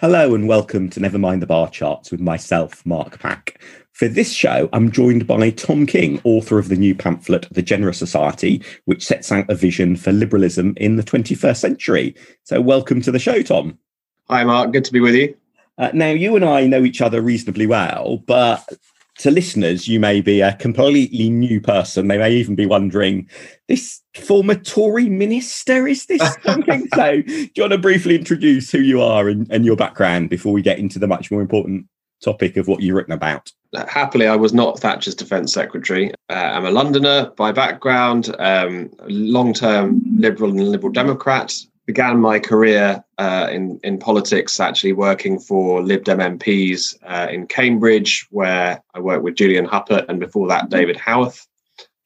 [0.00, 3.60] Hello and welcome to Never Mind the Bar Charts with myself, Mark Pack.
[3.92, 7.98] For this show, I'm joined by Tom King, author of the new pamphlet, The Generous
[7.98, 12.14] Society, which sets out a vision for liberalism in the 21st century.
[12.44, 13.78] So, welcome to the show, Tom.
[14.30, 14.72] Hi, Mark.
[14.72, 15.36] Good to be with you.
[15.76, 18.66] Uh, now, you and I know each other reasonably well, but
[19.20, 22.08] to listeners, you may be a completely new person.
[22.08, 23.28] They may even be wondering,
[23.68, 26.88] this former Tory minister, is this something?
[26.94, 30.52] so, do you want to briefly introduce who you are and, and your background before
[30.52, 31.86] we get into the much more important
[32.22, 33.52] topic of what you've written about?
[33.88, 36.12] Happily, I was not Thatcher's defence secretary.
[36.30, 41.54] Uh, I'm a Londoner by background, um, long term Liberal and Liberal Democrat.
[41.90, 47.48] Began my career uh, in, in politics actually working for Lib Dem MPs uh, in
[47.48, 51.48] Cambridge, where I worked with Julian Huppert and before that David Howarth,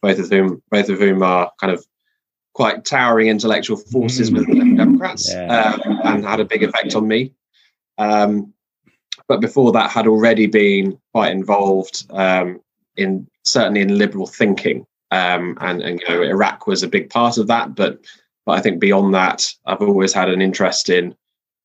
[0.00, 1.84] both of whom both of whom are kind of
[2.54, 4.38] quite towering intellectual forces mm.
[4.38, 5.74] with the Democrats yeah.
[5.74, 7.34] um, and had a big effect on me.
[7.98, 8.54] Um,
[9.28, 12.62] but before that had already been quite involved um,
[12.96, 14.86] in certainly in liberal thinking.
[15.10, 18.00] Um, and, and you know Iraq was a big part of that, but
[18.46, 21.14] but I think beyond that, I've always had an interest in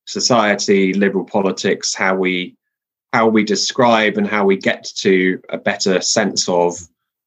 [0.06, 2.56] society, liberal politics, how we
[3.14, 6.78] how we describe and how we get to a better sense of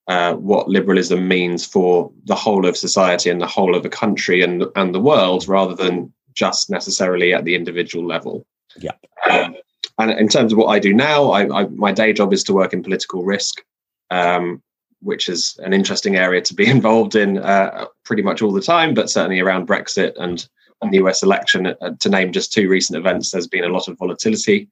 [0.06, 4.42] uh, what liberalism means for the whole of society and the whole of the country
[4.42, 8.46] and and the world, rather than just necessarily at the individual level.
[8.78, 8.92] Yeah.
[9.28, 9.56] Um,
[9.98, 12.54] and in terms of what I do now, I, I, my day job is to
[12.54, 13.62] work in political risk,
[14.10, 14.62] um,
[15.02, 18.94] which is an interesting area to be involved in uh, pretty much all the time,
[18.94, 20.48] but certainly around Brexit and,
[20.80, 23.88] and the US election, uh, to name just two recent events, there's been a lot
[23.88, 24.68] of volatility.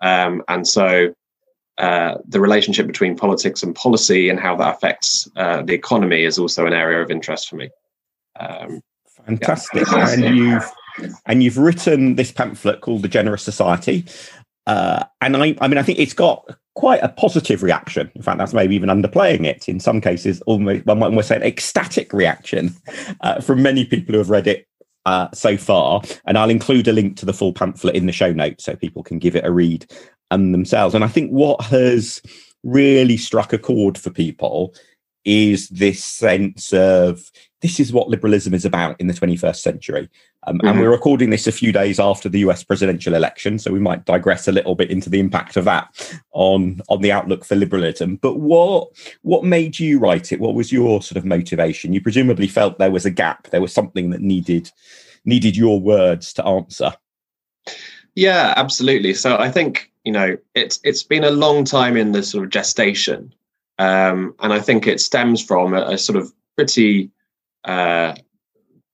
[0.00, 1.14] Um, and so
[1.78, 6.38] uh, the relationship between politics and policy and how that affects uh, the economy is
[6.38, 7.70] also an area of interest for me.
[8.38, 8.82] Um,
[9.26, 9.86] Fantastic.
[9.90, 10.12] Yeah.
[10.12, 10.70] And you've
[11.26, 14.04] and you've written this pamphlet called The Generous Society.
[14.66, 18.10] Uh, and I, I mean, I think it's got quite a positive reaction.
[18.14, 19.68] In fact, that's maybe even underplaying it.
[19.68, 22.74] In some cases, almost one might almost say an ecstatic reaction
[23.20, 24.66] uh, from many people who have read it
[25.06, 26.02] uh, so far.
[26.26, 29.02] And I'll include a link to the full pamphlet in the show notes so people
[29.02, 29.90] can give it a read
[30.30, 30.94] um, themselves.
[30.94, 32.22] And I think what has
[32.62, 34.74] really struck a chord for people
[35.24, 40.08] is this sense of this is what liberalism is about in the 21st century.
[40.46, 40.68] Um, mm-hmm.
[40.68, 44.04] And we're recording this a few days after the US presidential election, so we might
[44.04, 48.16] digress a little bit into the impact of that on on the outlook for liberalism.
[48.16, 48.88] But what
[49.22, 50.40] what made you write it?
[50.40, 51.92] What was your sort of motivation?
[51.92, 54.70] You presumably felt there was a gap, there was something that needed
[55.24, 56.92] needed your words to answer.
[58.14, 59.14] Yeah, absolutely.
[59.14, 62.50] So I think you know it's it's been a long time in the sort of
[62.50, 63.34] gestation
[63.80, 67.10] um, and I think it stems from a, a sort of pretty,
[67.64, 68.14] uh,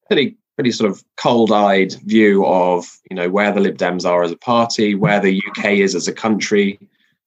[0.07, 4.33] pretty, pretty sort of cold-eyed view of you know where the Lib Dems are as
[4.33, 6.79] a party, where the UK is as a country,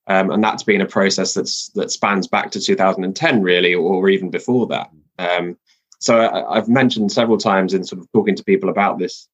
[0.08, 4.30] um, and that's been a process that's that spans back to 2010, really, or even
[4.30, 4.90] before that.
[5.18, 5.58] Um,
[6.00, 9.28] so I, I've mentioned several times in sort of talking to people about this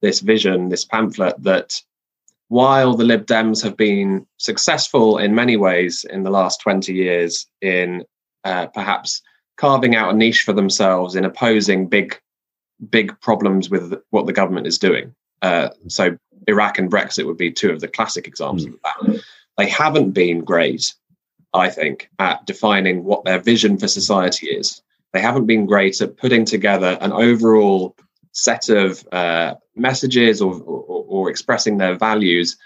[0.00, 1.80] this vision, this pamphlet, that
[2.48, 7.46] while the Lib Dems have been successful in many ways in the last 20 years
[7.62, 8.04] in
[8.44, 9.22] uh, perhaps
[9.56, 12.20] carving out a niche for themselves in opposing big,
[12.90, 15.14] big problems with what the government is doing.
[15.42, 18.74] Uh, so Iraq and Brexit would be two of the classic examples mm.
[18.74, 19.22] of that.
[19.58, 20.94] They haven't been great,
[21.52, 24.82] I think, at defining what their vision for society is.
[25.12, 27.94] They haven't been great at putting together an overall
[28.32, 32.56] set of uh, messages or, or, or, expressing their values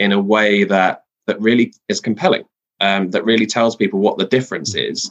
[0.00, 2.44] in a way that that really is compelling,
[2.82, 5.10] um, that really tells people what the difference is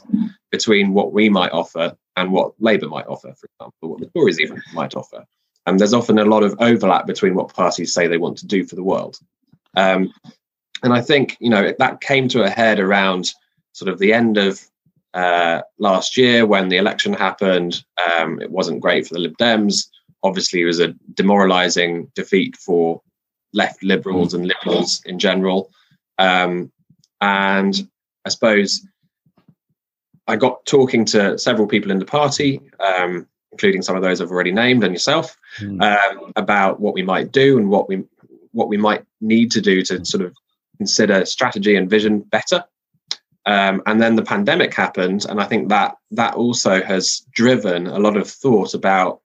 [0.50, 4.38] between what we might offer and what Labour might offer, for example, what the Tories
[4.38, 5.24] even might offer.
[5.66, 8.64] And there's often a lot of overlap between what parties say they want to do
[8.64, 9.18] for the world.
[9.76, 10.12] Um,
[10.84, 13.32] and I think you know that came to a head around
[13.72, 14.60] sort of the end of
[15.14, 17.84] uh, last year when the election happened.
[18.18, 19.86] Um, it wasn't great for the Lib Dems
[20.22, 23.02] obviously it was a demoralizing defeat for
[23.52, 25.70] left liberals and liberals in general.
[26.18, 26.70] Um,
[27.22, 27.88] and
[28.26, 28.86] I suppose
[30.26, 34.30] I got talking to several people in the party, um, including some of those I've
[34.30, 35.80] already named and yourself, mm.
[35.82, 38.04] um, about what we might do and what we
[38.50, 40.36] what we might need to do to sort of
[40.76, 42.64] consider strategy and vision better.
[43.46, 47.98] Um, and then the pandemic happened, and I think that that also has driven a
[47.98, 49.20] lot of thought about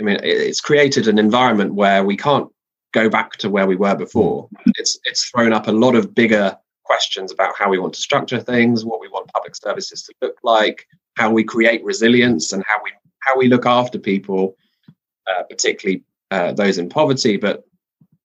[0.00, 2.48] I mean, it's created an environment where we can't
[2.92, 4.48] go back to where we were before.
[4.76, 6.56] It's it's thrown up a lot of bigger
[6.88, 10.38] questions about how we want to structure things, what we want public services to look
[10.42, 10.86] like,
[11.16, 12.90] how we create resilience, and how we
[13.20, 14.56] how we look after people,
[15.30, 17.64] uh, particularly uh, those in poverty, but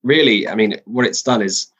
[0.04, 1.72] really, I mean, what it's done is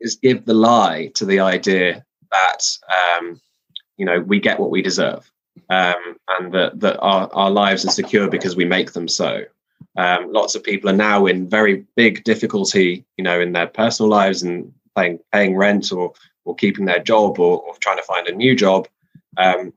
[0.00, 2.62] is give the lie to the idea that
[2.98, 3.40] um,
[3.96, 5.30] you know we get what we deserve,
[5.70, 9.44] um, and that that our our lives are secure because we make them so.
[9.96, 14.08] Um, lots of people are now in very big difficulty, you know, in their personal
[14.08, 16.12] lives and paying paying rent or
[16.44, 18.88] or keeping their job or, or trying to find a new job.
[19.36, 19.72] Um,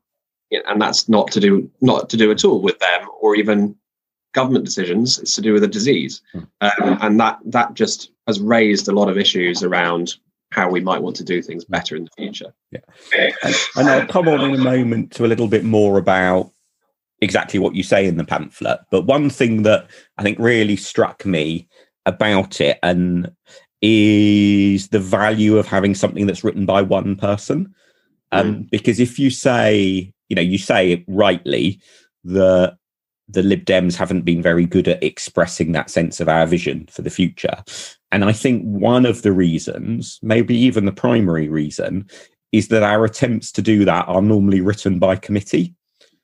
[0.51, 3.75] and that's not to do not to do at all with them or even
[4.33, 5.19] government decisions.
[5.19, 6.39] It's to do with a disease, hmm.
[6.62, 10.15] um, and that that just has raised a lot of issues around
[10.51, 12.53] how we might want to do things better in the future.
[12.71, 13.31] Yeah,
[13.75, 16.51] and I'll come on in a moment to a little bit more about
[17.21, 18.79] exactly what you say in the pamphlet.
[18.91, 21.68] But one thing that I think really struck me
[22.06, 23.31] about it and
[23.87, 27.71] is the value of having something that's written by one person.
[28.31, 28.69] Um, mm.
[28.71, 31.79] Because if you say, you know, you say rightly
[32.23, 32.77] that
[33.27, 37.03] the Lib Dems haven't been very good at expressing that sense of our vision for
[37.03, 37.63] the future.
[38.11, 42.09] And I think one of the reasons, maybe even the primary reason,
[42.51, 45.75] is that our attempts to do that are normally written by committee,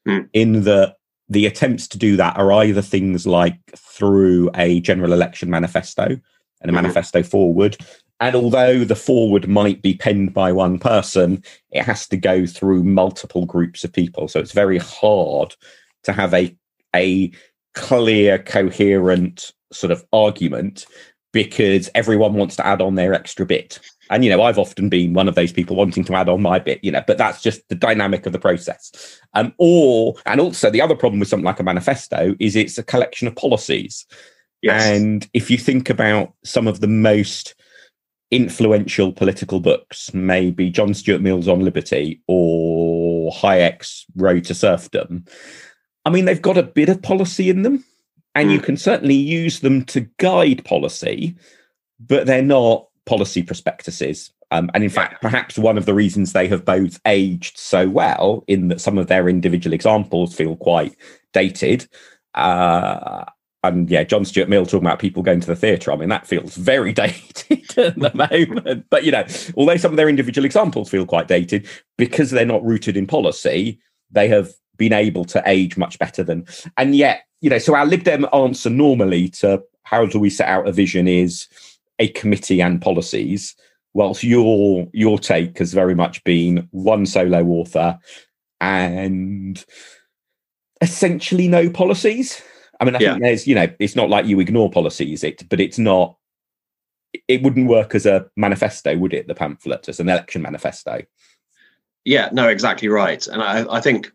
[0.08, 0.28] mm.
[0.34, 0.96] in that
[1.30, 6.20] the attempts to do that are either things like through a general election manifesto
[6.62, 7.78] and a manifesto foreword.
[8.20, 12.84] And although the foreword might be penned by one person, it has to go through
[12.84, 14.28] multiple groups of people.
[14.28, 15.56] So it's very hard
[16.04, 16.56] to have a
[16.96, 17.32] a
[17.74, 20.86] clear, coherent sort of argument
[21.34, 23.80] because everyone wants to add on their extra bit.
[24.10, 26.60] And, you know, I've often been one of those people wanting to add on my
[26.60, 29.20] bit, you know, but that's just the dynamic of the process.
[29.34, 32.84] Um, or, and also the other problem with something like a manifesto is it's a
[32.84, 34.06] collection of policies.
[34.62, 34.86] Yes.
[34.86, 37.56] And if you think about some of the most
[38.30, 45.26] influential political books, maybe John Stuart Mill's On Liberty or Hayek's Road to Serfdom,
[46.06, 47.84] I mean, they've got a bit of policy in them,
[48.34, 48.54] and mm.
[48.54, 48.66] you hmm.
[48.66, 51.36] can certainly use them to guide policy,
[52.00, 54.32] but they're not policy prospectuses.
[54.52, 58.44] Um, and in fact, perhaps one of the reasons they have both aged so well
[58.48, 60.96] in that some of their individual examples feel quite
[61.34, 61.88] dated.
[62.34, 63.24] Uh,
[63.64, 65.92] and yeah, John Stuart Mill talking about people going to the theatre.
[65.92, 68.86] I mean, that feels very dated at the moment.
[68.90, 69.26] But you know,
[69.56, 71.68] although some of their individual examples feel quite dated
[71.98, 73.80] because they're not rooted in policy,
[74.10, 76.46] they have been able to age much better than.
[76.78, 80.48] And yet, you know, so our Lib Dem answer normally to how do we set
[80.48, 81.48] out a vision is
[82.00, 83.56] a committee and policies.
[83.94, 88.00] Whilst your your take has very much been one solo author
[88.60, 89.64] and
[90.82, 92.42] essentially no policies.
[92.82, 93.12] I mean, I yeah.
[93.12, 96.18] think there's, you know, it's not like you ignore policies, it, but it's not.
[97.28, 99.28] It wouldn't work as a manifesto, would it?
[99.28, 101.04] The pamphlet as an election manifesto.
[102.06, 103.26] Yeah, no, exactly right.
[103.28, 104.12] And I, I think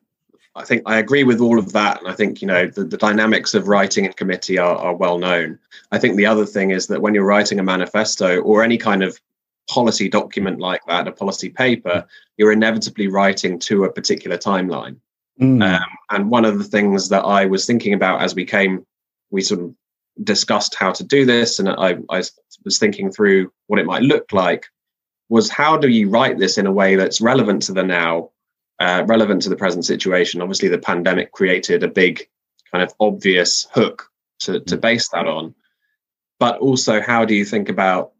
[0.56, 2.00] I think I agree with all of that.
[2.00, 5.18] And I think, you know, the, the dynamics of writing in committee are, are well
[5.18, 5.58] known.
[5.92, 9.04] I think the other thing is that when you're writing a manifesto or any kind
[9.04, 9.20] of
[9.68, 12.06] policy document like that, a policy paper,
[12.38, 14.96] you're inevitably writing to a particular timeline.
[15.40, 15.62] Mm.
[15.62, 18.86] Um, and one of the things that I was thinking about as we came,
[19.30, 19.74] we sort of
[20.24, 22.22] discussed how to do this, and I, I
[22.64, 24.66] was thinking through what it might look like,
[25.28, 28.30] was how do you write this in a way that's relevant to the now
[28.78, 30.42] uh, relevant to the present situation.
[30.42, 32.28] Obviously, the pandemic created a big
[32.70, 34.10] kind of obvious hook
[34.40, 34.80] to, to mm.
[34.80, 35.54] base that on.
[36.38, 38.12] But also, how do you think about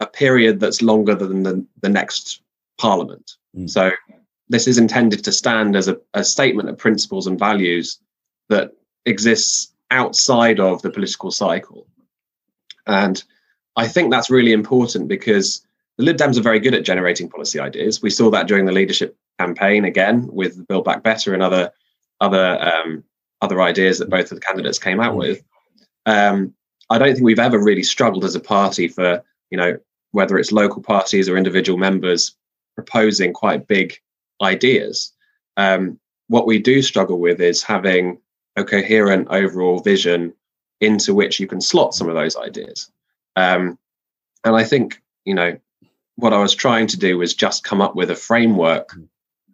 [0.00, 2.42] a period that's longer than the, the next
[2.78, 3.32] parliament?
[3.56, 3.68] Mm.
[3.68, 3.90] So,
[4.50, 7.98] this is intended to stand as a, a statement of principles and values
[8.48, 8.72] that
[9.06, 11.86] exists outside of the political cycle.
[12.86, 13.22] And
[13.76, 15.64] I think that's really important because
[15.96, 18.02] the Lib Dems are very good at generating policy ideas.
[18.02, 21.70] We saw that during the leadership campaign again with Build Back Better and other
[22.20, 23.04] other um,
[23.40, 25.42] other ideas that both of the candidates came out with.
[26.06, 26.54] Um,
[26.90, 29.78] I don't think we've ever really struggled as a party for you know
[30.10, 32.34] whether it's local parties or individual members
[32.74, 33.96] proposing quite big
[34.42, 35.12] ideas.
[35.56, 38.18] Um, what we do struggle with is having
[38.56, 40.32] a coherent overall vision
[40.80, 42.90] into which you can slot some of those ideas.
[43.36, 43.78] Um,
[44.44, 45.58] and I think you know
[46.16, 48.94] what I was trying to do was just come up with a framework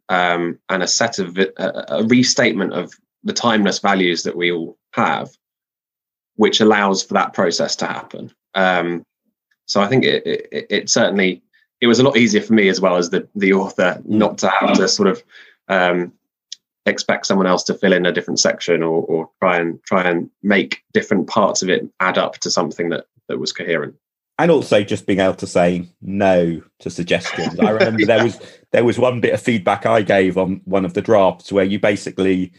[0.08, 1.48] um, and a set of a,
[1.88, 2.92] a restatement of
[3.24, 5.30] the timeless values that we all have,
[6.36, 8.32] which allows for that process to happen.
[8.54, 9.04] Um,
[9.66, 11.42] so I think it, it, it, certainly
[11.80, 14.48] it was a lot easier for me as well as the the author not to
[14.48, 15.22] have to sort of
[15.68, 16.12] um,
[16.86, 20.30] expect someone else to fill in a different section or, or try and try and
[20.42, 23.94] make different parts of it add up to something that that was coherent
[24.38, 27.58] and also just being able to say no to suggestions.
[27.58, 28.06] I remember yeah.
[28.06, 28.40] there was
[28.72, 31.78] there was one bit of feedback I gave on one of the drafts where you
[31.78, 32.52] basically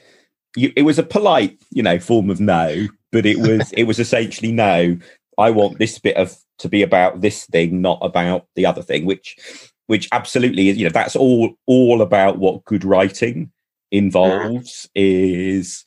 [0.56, 4.00] you, it was a polite, you know, form of no, but it was it was
[4.00, 4.98] essentially no.
[5.38, 9.06] I want this bit of to be about this thing, not about the other thing,
[9.06, 9.38] which
[9.88, 13.52] which absolutely is, you know, that's all all about what good writing
[13.92, 15.86] involves is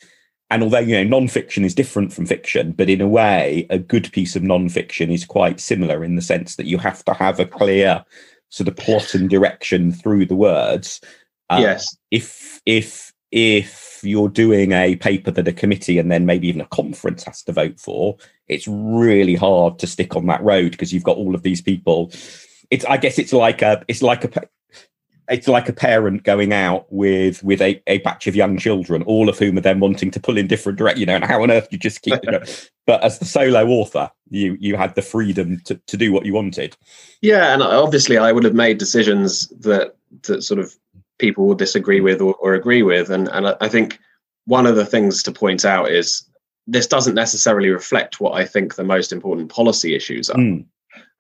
[0.49, 4.11] and although you know non-fiction is different from fiction but in a way a good
[4.13, 7.45] piece of non-fiction is quite similar in the sense that you have to have a
[7.45, 8.03] clear
[8.51, 11.01] sort of plot and direction through the words.
[11.49, 11.97] Uh, yes.
[12.11, 16.67] if if if you're doing a paper that a committee and then maybe even a
[16.67, 18.17] conference has to vote for
[18.49, 22.11] it's really hard to stick on that road because you've got all of these people
[22.71, 24.49] it's i guess it's like a it's like a
[25.31, 29.29] it's like a parent going out with with a, a batch of young children, all
[29.29, 30.99] of whom are then wanting to pull in different direct.
[30.99, 32.23] You know, and how on earth you just keep?
[32.25, 32.43] Know,
[32.87, 36.35] but as the solo author, you you had the freedom to to do what you
[36.35, 36.77] wanted.
[37.23, 40.75] Yeah, and obviously, I would have made decisions that that sort of
[41.21, 43.99] people will disagree with or, or agree with, and and I think
[44.47, 46.25] one of the things to point out is
[46.67, 50.39] this doesn't necessarily reflect what I think the most important policy issues are.
[50.39, 50.65] Mm.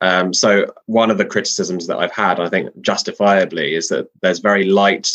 [0.00, 4.38] Um, so one of the criticisms that I've had, I think justifiably, is that there's
[4.38, 5.10] very light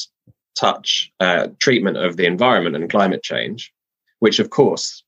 [0.57, 3.73] touch uh, treatment of the environment and climate change,
[4.19, 5.03] which of course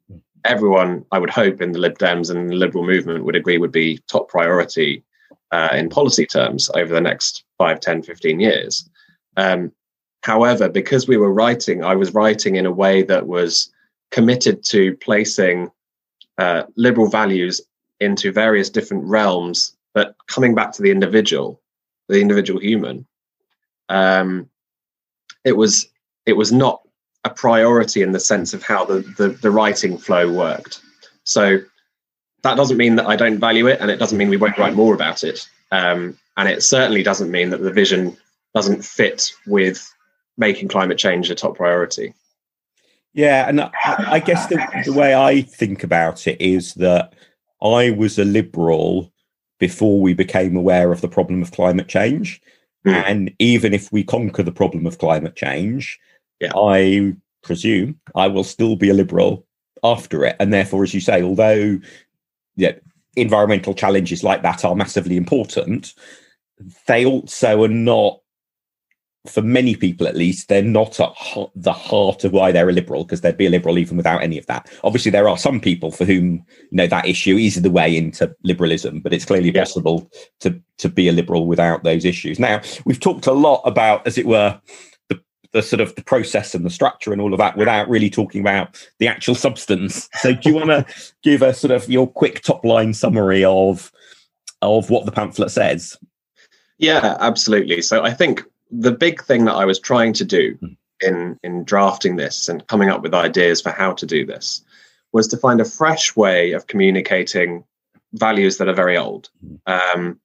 [0.45, 3.71] everyone I would hope in the Lib Dems and the liberal movement would agree would
[3.71, 5.03] be top priority
[5.51, 8.89] uh, in policy terms over the next 5, 10, 15 years.
[9.37, 9.71] Um,
[10.23, 13.71] however, because we were writing, I was writing in a way that was
[14.11, 15.71] committed to placing
[16.37, 17.61] uh, liberal values
[17.99, 21.61] into various different realms, but coming back to the individual,
[22.09, 23.05] the individual human,
[23.89, 24.49] um,
[25.45, 25.87] it was
[26.25, 26.81] it was not
[27.23, 30.81] a priority in the sense of how the, the, the writing flow worked.
[31.23, 31.59] So
[32.43, 34.75] that doesn't mean that I don't value it, and it doesn't mean we won't write
[34.75, 35.47] more about it.
[35.71, 38.17] Um, and it certainly doesn't mean that the vision
[38.57, 39.93] doesn't fit with
[40.37, 42.13] making climate change a top priority.
[43.13, 47.13] Yeah, and I, I guess the, the way I think about it is that
[47.61, 49.11] I was a liberal
[49.59, 52.39] before we became aware of the problem of climate change.
[52.85, 53.03] Mm.
[53.05, 55.99] And even if we conquer the problem of climate change,
[56.39, 56.51] yeah.
[56.55, 59.45] I presume I will still be a liberal
[59.83, 60.35] after it.
[60.39, 61.79] And therefore, as you say, although
[62.55, 62.73] yeah,
[63.15, 65.93] environmental challenges like that are massively important,
[66.87, 68.19] they also are not
[69.29, 71.13] for many people at least, they're not at
[71.55, 74.37] the heart of why they're a liberal because they'd be a liberal even without any
[74.37, 74.69] of that.
[74.83, 78.33] Obviously, there are some people for whom you know that issue is the way into
[78.43, 79.61] liberalism, but it's clearly yeah.
[79.63, 82.39] possible to to be a liberal without those issues.
[82.39, 84.59] Now, we've talked a lot about, as it were,
[85.09, 85.19] the
[85.51, 88.41] the sort of the process and the structure and all of that without really talking
[88.41, 90.09] about the actual substance.
[90.15, 90.85] So, do you want to
[91.23, 93.91] give a sort of your quick top line summary of
[94.61, 95.97] of what the pamphlet says?
[96.79, 97.81] Yeah, absolutely.
[97.81, 100.73] So, I think the big thing that I was trying to do hmm.
[101.01, 104.63] in in drafting this and coming up with ideas for how to do this
[105.13, 107.63] was to find a fresh way of communicating
[108.13, 109.55] values that are very old hmm.
[109.65, 110.19] um,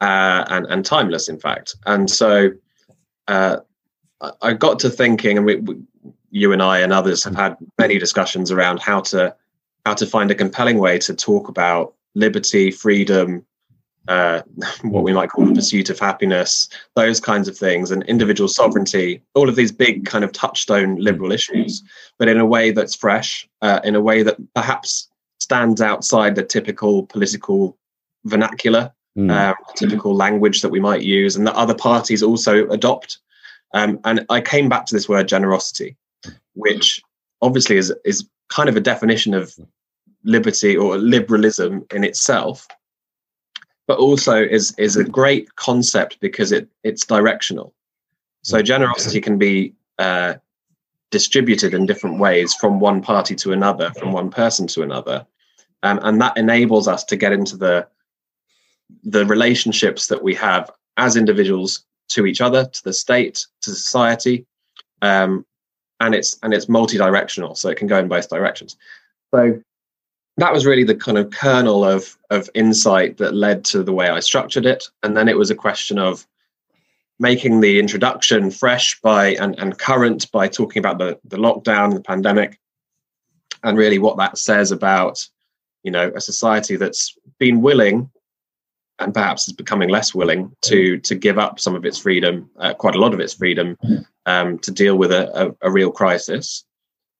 [0.00, 1.76] uh, and and timeless, in fact.
[1.86, 2.50] And so
[3.28, 3.58] uh,
[4.42, 5.76] I got to thinking, and we, we,
[6.30, 9.34] you and I and others have had many discussions around how to
[9.84, 13.44] how to find a compelling way to talk about liberty, freedom,
[14.08, 14.42] uh,
[14.82, 19.22] what we might call the pursuit of happiness, those kinds of things, and individual sovereignty,
[19.34, 21.82] all of these big kind of touchstone liberal issues,
[22.18, 25.08] but in a way that's fresh, uh, in a way that perhaps
[25.40, 27.76] stands outside the typical political
[28.24, 29.30] vernacular, mm.
[29.30, 33.18] uh, typical language that we might use, and that other parties also adopt.
[33.74, 35.96] Um, and I came back to this word generosity,
[36.54, 37.00] which
[37.42, 39.54] obviously is is kind of a definition of
[40.24, 42.66] liberty or liberalism in itself
[43.86, 47.72] but also is is a great concept because it it's directional.
[48.42, 50.34] So generosity can be uh,
[51.10, 55.26] distributed in different ways from one party to another, from one person to another,
[55.82, 57.86] um, and that enables us to get into the
[59.02, 64.46] the relationships that we have as individuals to each other, to the state, to society,
[65.02, 65.44] um,
[66.00, 68.76] and it's and it's multi-directional, so it can go in both directions.
[69.34, 69.60] So
[70.38, 74.08] that was really the kind of kernel of of insight that led to the way
[74.08, 74.84] I structured it.
[75.02, 76.26] And then it was a question of
[77.18, 82.02] making the introduction fresh by and, and current by talking about the, the lockdown, the
[82.02, 82.58] pandemic,
[83.62, 85.26] and really what that says about,
[85.82, 88.10] you know, a society that's been willing
[88.98, 92.74] and perhaps is becoming less willing to to give up some of its freedom, uh,
[92.74, 93.76] quite a lot of its freedom,
[94.26, 96.64] um, to deal with a, a, a real crisis,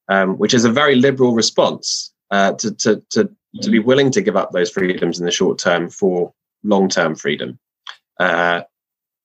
[0.08, 3.30] um, which is a very liberal response uh, to, to, to,
[3.62, 7.14] to be willing to give up those freedoms in the short term for long term
[7.14, 7.58] freedom.
[8.18, 8.62] Uh,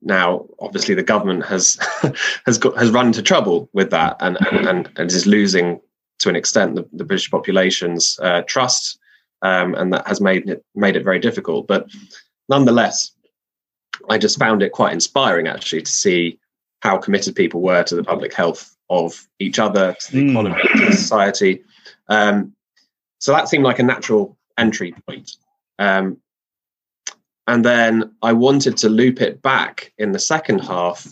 [0.02, 1.78] now, obviously, the government has
[2.46, 5.80] has got has run into trouble with that, and and, and is losing
[6.20, 9.00] to an extent the, the British population's uh, trust
[9.42, 11.68] um, and that has made it made it very difficult.
[11.68, 11.90] But
[12.50, 13.12] nonetheless,
[14.10, 16.40] I just found it quite inspiring actually to see
[16.82, 20.32] how committed people were to the public health of each other, to the mm.
[20.32, 21.64] economy, to society.
[22.08, 22.54] Um,
[23.22, 25.38] so that seemed like a natural entry point.
[25.78, 26.18] Um,
[27.48, 31.08] and then I wanted to loop it back in the second half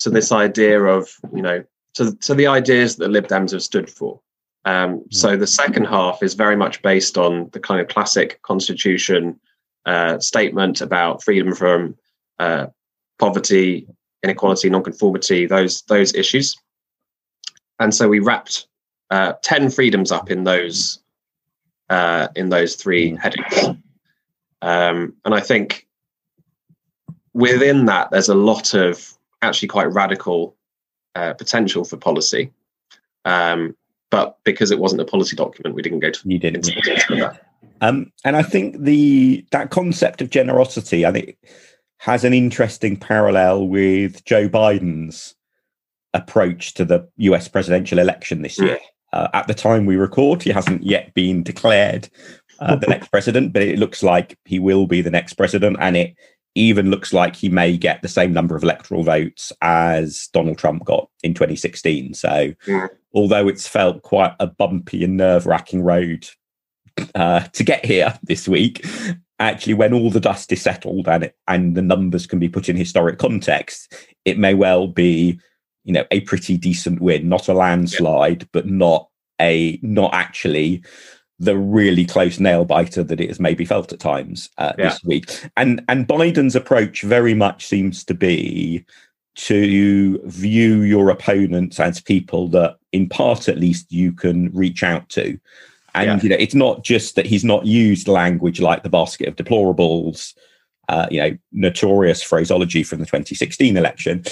[0.00, 1.62] to this idea of, you know,
[1.94, 4.20] to, to the ideas that the Lib Dems have stood for.
[4.64, 5.02] Um, hmm.
[5.10, 9.38] so the second half is very much based on the kind of classic constitution
[9.84, 11.96] uh, statement about freedom from
[12.38, 12.66] uh,
[13.18, 13.86] poverty,
[14.22, 16.56] inequality, nonconformity, those those issues.
[17.78, 18.68] And so we wrapped
[19.10, 21.01] uh, ten freedoms up in those
[21.92, 23.16] uh, in those three hmm.
[23.16, 23.78] headings.
[24.62, 25.86] Um, and I think
[27.34, 30.56] within that, there's a lot of actually quite radical
[31.14, 32.50] uh, potential for policy.
[33.26, 33.76] Um,
[34.10, 36.28] but because it wasn't a policy document, we didn't go to.
[36.28, 36.68] You didn't.
[37.80, 41.36] Um, and I think the that concept of generosity, I think,
[41.98, 45.34] has an interesting parallel with Joe Biden's
[46.14, 47.48] approach to the U.S.
[47.48, 48.78] presidential election this year.
[49.12, 52.08] Uh, at the time we record, he hasn't yet been declared
[52.60, 55.96] uh, the next president, but it looks like he will be the next president, and
[55.96, 56.14] it
[56.54, 60.84] even looks like he may get the same number of electoral votes as Donald Trump
[60.84, 62.14] got in 2016.
[62.14, 62.88] So, yeah.
[63.14, 66.28] although it's felt quite a bumpy and nerve wracking road
[67.14, 68.84] uh, to get here this week,
[69.38, 72.68] actually, when all the dust is settled and it, and the numbers can be put
[72.68, 75.40] in historic context, it may well be,
[75.84, 78.48] you know, a pretty decent win, not a landslide, yeah.
[78.52, 79.08] but not
[79.40, 80.82] a not actually
[81.38, 84.90] the really close nail biter that it has maybe felt at times uh, yeah.
[84.90, 85.50] this week.
[85.56, 88.84] And and Biden's approach very much seems to be
[89.34, 95.08] to view your opponents as people that, in part at least, you can reach out
[95.10, 95.38] to.
[95.94, 96.22] And yeah.
[96.22, 100.34] you know, it's not just that he's not used language like the basket of deplorables,
[100.88, 104.24] uh, you know, notorious phraseology from the 2016 election.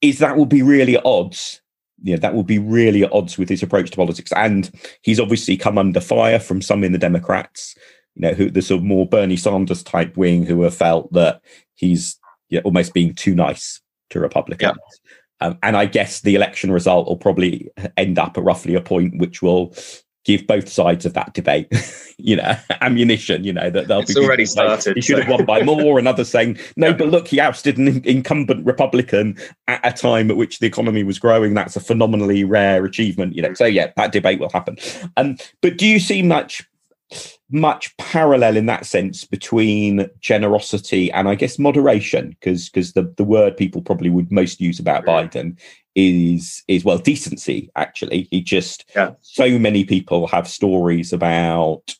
[0.00, 1.60] Is that will be really at odds
[2.02, 4.32] you know, that would be really at odds with his approach to politics.
[4.34, 4.70] And
[5.02, 7.74] he's obviously come under fire from some in the Democrats,
[8.14, 11.42] you know, who the sort of more Bernie Sanders type wing who have felt that
[11.74, 12.18] he's
[12.50, 14.78] know, almost being too nice to Republicans.
[15.40, 15.46] Yeah.
[15.46, 19.18] Um, and I guess the election result will probably end up at roughly a point
[19.18, 19.74] which will
[20.24, 21.68] give both sides of that debate,
[22.18, 23.44] you know, ammunition.
[23.44, 24.96] You know that they'll it's be already started.
[24.96, 28.04] He should have won by more, and others saying no, but look, he ousted an
[28.04, 29.36] incumbent Republican
[29.68, 31.54] at a time at which the economy was growing.
[31.54, 33.34] That's a phenomenally rare achievement.
[33.34, 34.76] You know, so yeah, that debate will happen.
[35.16, 36.66] Um, but do you see much?
[37.50, 43.24] Much parallel in that sense between generosity and I guess moderation, because because the, the
[43.24, 45.58] word people probably would most use about Biden
[45.96, 49.10] is is well decency actually he just yeah.
[49.22, 51.96] so many people have stories about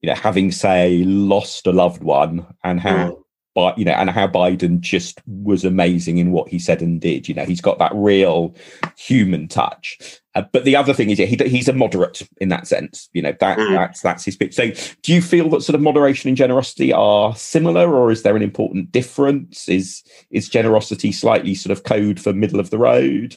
[0.00, 3.19] you know having say lost a loved one and how mm.
[3.54, 7.28] But you know and how biden just was amazing in what he said and did
[7.28, 8.54] you know he's got that real
[8.96, 12.66] human touch uh, but the other thing is, yeah, he, he's a moderate in that
[12.66, 13.08] sense.
[13.12, 13.72] You know that mm.
[13.72, 14.54] that's that's his pitch.
[14.54, 14.70] So,
[15.02, 18.42] do you feel that sort of moderation and generosity are similar, or is there an
[18.42, 19.68] important difference?
[19.68, 23.36] Is is generosity slightly sort of code for middle of the road?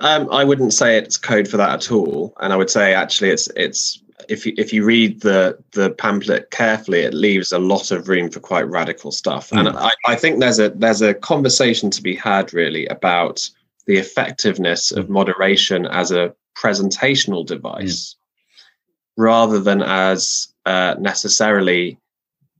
[0.00, 3.30] Um, I wouldn't say it's code for that at all, and I would say actually
[3.30, 7.90] it's it's if you, if you read the the pamphlet carefully, it leaves a lot
[7.90, 9.50] of room for quite radical stuff.
[9.50, 9.58] Mm.
[9.60, 13.48] And I, I think there's a there's a conversation to be had really about
[13.86, 15.10] the effectiveness of mm.
[15.10, 19.22] moderation as a presentational device mm.
[19.22, 21.98] rather than as uh, necessarily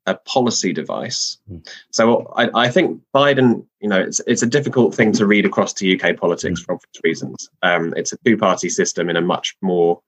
[0.07, 1.39] a policy device.
[1.51, 1.67] Mm.
[1.91, 5.73] So I, I, think Biden, you know, it's it's a difficult thing to read across
[5.75, 6.65] to UK politics mm.
[6.65, 7.51] for obvious reasons.
[7.63, 10.01] Um, it's a two-party system in a much more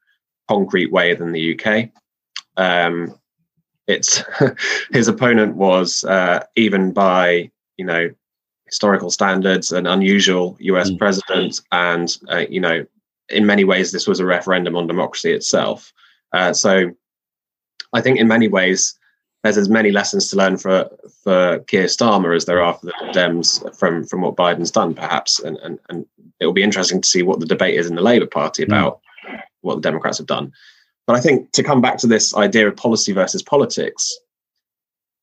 [0.52, 1.88] concrete way than the UK.
[2.56, 3.18] Um,
[3.86, 4.22] it's
[4.92, 8.10] his opponent was uh, even by you know
[8.66, 10.98] historical standards, an unusual US mm.
[10.98, 12.84] president, and uh, you know,
[13.28, 15.92] in many ways, this was a referendum on democracy itself.
[16.32, 16.90] Uh, so,
[17.92, 18.98] I think in many ways,
[19.42, 20.90] there's as many lessons to learn for
[21.24, 23.46] for Keir Starmer as there are for the Dems
[23.78, 26.06] from from what Biden's done, perhaps, and and and
[26.40, 28.66] it will be interesting to see what the debate is in the Labour Party mm.
[28.66, 29.11] about mm.
[29.62, 30.52] What the Democrats have done.
[31.06, 34.16] But I think to come back to this idea of policy versus politics,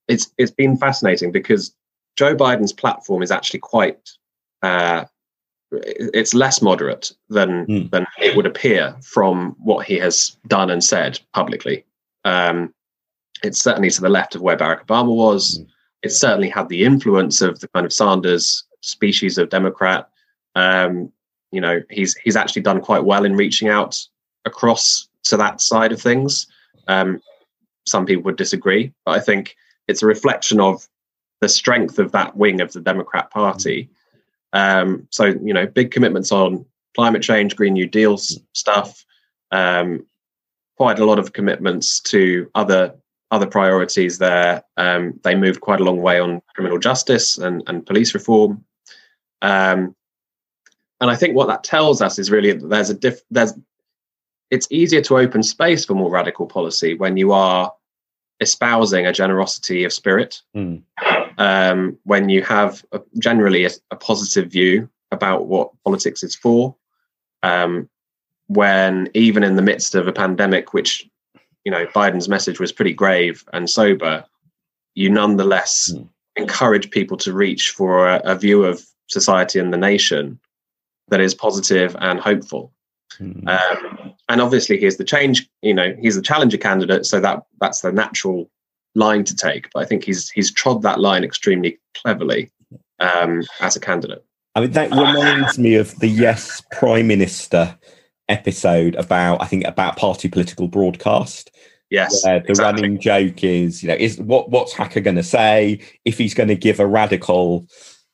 [0.08, 1.74] it's it's been fascinating because
[2.16, 4.10] Joe Biden's platform is actually quite
[4.62, 5.06] uh,
[5.72, 7.92] it's less moderate than mm.
[7.92, 11.86] than it would appear from what he has done and said publicly.
[12.26, 12.74] Um,
[13.44, 15.60] it's certainly to the left of where Barack Obama was.
[15.60, 15.68] Mm.
[16.02, 20.10] It's certainly had the influence of the kind of Sanders species of Democrat.
[20.56, 21.12] Um,
[21.52, 24.00] you know, he's he's actually done quite well in reaching out
[24.50, 26.48] across to that side of things.
[26.88, 27.22] Um,
[27.86, 29.56] some people would disagree, but I think
[29.88, 30.88] it's a reflection of
[31.42, 33.90] the strength of that wing of the Democrat Party.
[34.54, 39.06] Um, so, you know, big commitments on climate change, Green New Deal stuff,
[39.52, 40.06] um,
[40.78, 42.96] quite a lot of commitments to other
[43.32, 44.64] other priorities there.
[44.78, 48.66] Um, they moved quite a long way on criminal justice and, and police reform.
[49.44, 49.96] Um,
[51.00, 53.54] and I think what that tells us is really that there's a diff- there's
[54.52, 57.72] it's easier to open space for more radical policy when you are
[58.40, 60.42] espousing a generosity of spirit.
[60.56, 60.84] Mm.
[61.38, 66.76] Um, when you have a, generally a, a, positive view about what politics is for,
[67.44, 67.90] um,
[68.48, 71.08] when even in the midst of a pandemic, which
[71.64, 74.26] you know Biden's message was pretty grave and sober,
[74.96, 76.10] you nonetheless mm.
[76.36, 80.40] encourage people to reach for a, a view of society and the nation
[81.08, 82.74] that is positive and hopeful.
[83.20, 83.48] Mm.
[83.48, 85.50] Um, and obviously, he's the change.
[85.62, 88.50] You know, he's the challenger candidate, so that that's the natural
[88.96, 89.70] line to take.
[89.74, 92.52] But I think he's he's trod that line extremely cleverly
[93.00, 94.24] um, as a candidate.
[94.56, 97.78] I mean, that reminds me of the Yes Prime Minister
[98.28, 101.52] episode about I think about party political broadcast.
[101.90, 102.64] Yes, the exactly.
[102.64, 106.50] running joke is, you know, is what what's Hacker going to say if he's going
[106.50, 107.68] to give a radical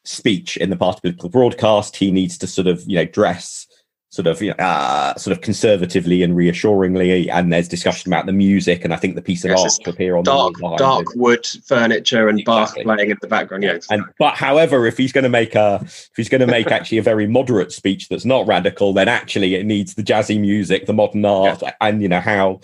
[0.06, 1.98] speech in the party political broadcast?
[1.98, 3.68] He needs to sort of, you know, dress
[4.16, 7.30] sort of you uh, sort of conservatively and reassuringly.
[7.30, 10.16] And there's discussion about the music, and I think the piece of yes, art appear
[10.16, 12.84] on dark dark wood furniture and exactly.
[12.84, 13.64] Bach playing in the background.
[13.64, 16.68] Yeah, and but however, if he's going to make a if he's going to make
[16.68, 20.86] actually a very moderate speech that's not radical, then actually it needs the jazzy music,
[20.86, 21.74] the modern art, yeah.
[21.82, 22.62] and you know how.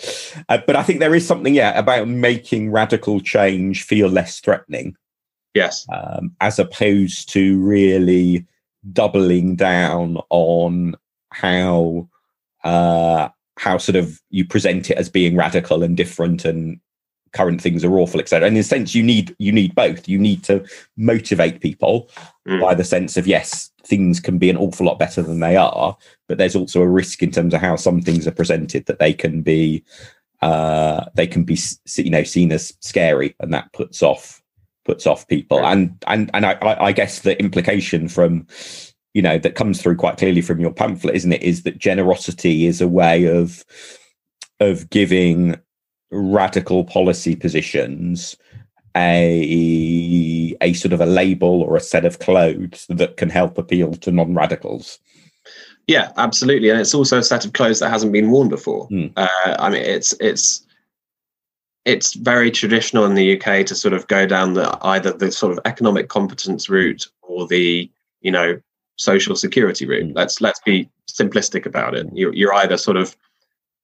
[0.48, 4.96] Uh, but I think there is something yeah about making radical change feel less threatening.
[5.54, 8.46] Yes, um, as opposed to really
[8.94, 10.96] doubling down on
[11.32, 12.10] how
[12.64, 16.80] uh, how sort of you present it as being radical and different and
[17.34, 18.48] current things are awful, etc.
[18.48, 20.08] And in a sense, you need you need both.
[20.08, 20.66] You need to
[20.98, 22.10] motivate people
[22.48, 22.62] mm.
[22.62, 25.98] by the sense of yes, things can be an awful lot better than they are,
[26.28, 29.14] but there's also a risk in terms of how some things are presented that they
[29.14, 29.84] can be
[30.42, 31.58] uh, they can be
[31.98, 34.42] you know seen as scary, and that puts off
[34.86, 35.66] puts off people.
[35.66, 38.48] And and and I, I guess the implication from
[39.14, 42.66] you know that comes through quite clearly from your pamphlet isn't it is that generosity
[42.66, 43.64] is a way of
[44.60, 45.60] of giving
[46.12, 48.38] radical policy positions
[48.96, 53.94] a a sort of a label or a set of clothes that can help appeal
[53.94, 55.00] to non-radicals.
[55.88, 56.70] Yeah absolutely.
[56.70, 58.88] And it's also a set of clothes that hasn't been worn before.
[58.90, 59.14] Mm.
[59.16, 60.66] uh, i mean it's it's
[61.86, 65.52] it's very traditional in the uk to sort of go down the either the sort
[65.52, 67.90] of economic competence route or the
[68.22, 68.60] you know
[69.02, 70.10] social security route.
[70.10, 70.16] Mm.
[70.16, 72.08] Let's let's be simplistic about it.
[72.14, 73.16] You're, you're either sort of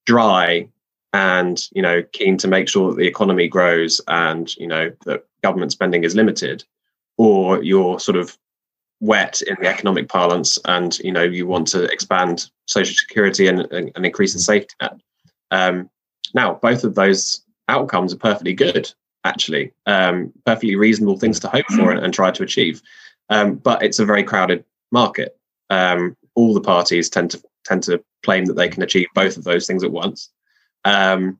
[0.06, 0.68] dry
[1.12, 5.24] and you know keen to make sure that the economy grows and you know that
[5.42, 6.64] government spending is limited,
[7.16, 8.36] or you're sort of
[9.00, 13.60] wet in the economic parlance and you know you want to expand social security and,
[13.72, 15.00] and, and increase the safety net.
[15.50, 15.88] Um,
[16.34, 18.92] now, both of those outcomes are perfectly good,
[19.24, 22.82] actually, um, perfectly reasonable things to hope for and, and try to achieve.
[23.30, 25.38] Um, but it's a very crowded market.
[25.70, 29.44] Um, all the parties tend to tend to claim that they can achieve both of
[29.44, 30.30] those things at once.
[30.84, 31.38] Um,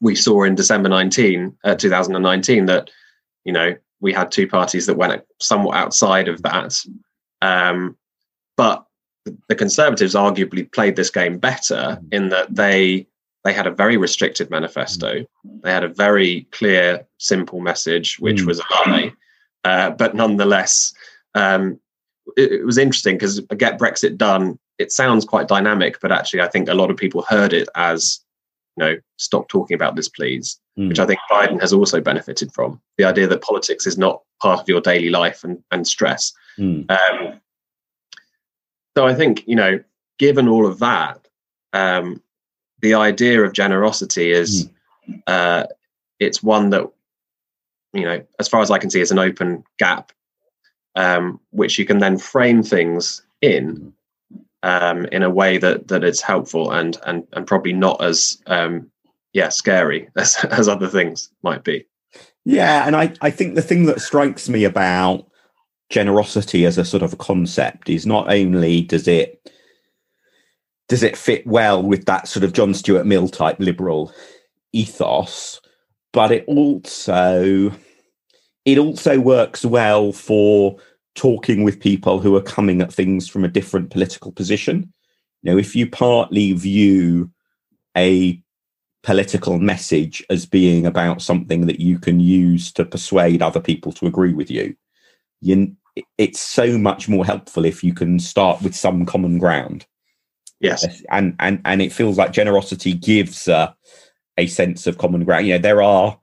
[0.00, 2.90] we saw in December 19, uh, 2019 that
[3.44, 6.78] you know we had two parties that went somewhat outside of that,
[7.42, 7.96] um,
[8.56, 8.86] but
[9.48, 13.06] the Conservatives arguably played this game better in that they
[13.44, 15.24] they had a very restricted manifesto.
[15.44, 18.46] They had a very clear, simple message, which mm.
[18.46, 19.12] was a lie,
[19.64, 20.94] uh, but nonetheless,
[21.34, 21.78] um,
[22.36, 24.58] it, it was interesting because get Brexit done.
[24.78, 28.20] It sounds quite dynamic, but actually, I think a lot of people heard it as,
[28.76, 30.58] you know, stop talking about this, please.
[30.78, 30.88] Mm.
[30.88, 34.60] Which I think Biden has also benefited from the idea that politics is not part
[34.60, 36.32] of your daily life and and stress.
[36.58, 36.90] Mm.
[36.90, 37.40] Um,
[38.96, 39.80] so I think you know,
[40.18, 41.28] given all of that,
[41.72, 42.20] um,
[42.80, 44.68] the idea of generosity is
[45.08, 45.22] mm.
[45.28, 45.66] uh,
[46.18, 46.90] it's one that
[47.92, 50.10] you know, as far as I can see, is an open gap
[50.94, 53.92] um, which you can then frame things in
[54.62, 58.90] um, in a way that that it's helpful and and and probably not as um,
[59.32, 61.86] yeah scary as as other things might be.
[62.44, 65.26] Yeah, and I I think the thing that strikes me about
[65.90, 69.50] generosity as a sort of concept is not only does it
[70.88, 74.12] does it fit well with that sort of John Stuart Mill type liberal
[74.72, 75.60] ethos,
[76.12, 77.72] but it also
[78.64, 80.76] it also works well for
[81.14, 84.92] talking with people who are coming at things from a different political position.
[85.42, 87.30] You know, if you partly view
[87.96, 88.42] a
[89.02, 94.06] political message as being about something that you can use to persuade other people to
[94.06, 94.74] agree with you.
[95.40, 95.76] you
[96.18, 99.86] it's so much more helpful if you can start with some common ground.
[100.58, 103.72] Yes, and and and it feels like generosity gives uh,
[104.38, 105.46] a sense of common ground.
[105.46, 106.18] You know, there are,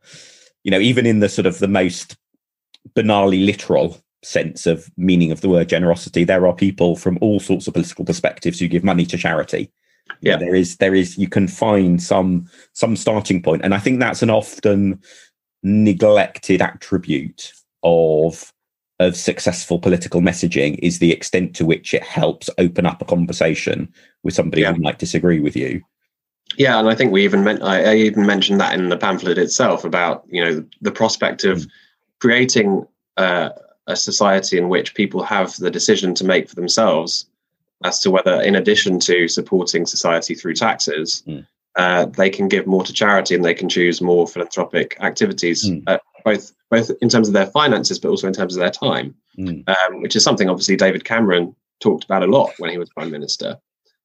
[0.63, 2.17] you know, even in the sort of the most
[2.95, 7.67] banally literal sense of meaning of the word generosity, there are people from all sorts
[7.67, 9.71] of political perspectives who give money to charity.
[10.21, 13.99] Yeah, there is there is you can find some some starting point, and I think
[13.99, 14.99] that's an often
[15.63, 18.51] neglected attribute of
[18.99, 23.91] of successful political messaging is the extent to which it helps open up a conversation
[24.21, 24.73] with somebody yeah.
[24.73, 25.81] who might disagree with you.
[26.57, 29.37] Yeah, and I think we even meant I, I, even mentioned that in the pamphlet
[29.37, 31.69] itself about you know the prospect of mm.
[32.21, 32.85] Creating
[33.17, 33.49] uh,
[33.87, 37.27] a society in which people have the decision to make for themselves
[37.83, 41.45] as to whether, in addition to supporting society through taxes, mm.
[41.77, 45.83] uh, they can give more to charity and they can choose more philanthropic activities, mm.
[45.87, 49.13] uh, both both in terms of their finances, but also in terms of their time,
[49.37, 49.67] mm.
[49.67, 53.11] um, which is something obviously David Cameron talked about a lot when he was prime
[53.11, 53.57] minister.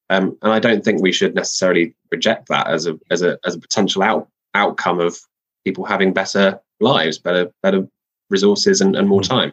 [0.08, 3.54] Um, and I don't think we should necessarily reject that as a as a as
[3.54, 5.18] a potential out, outcome of
[5.64, 7.86] people having better lives, better better
[8.30, 9.28] resources, and, and more hmm.
[9.28, 9.52] time.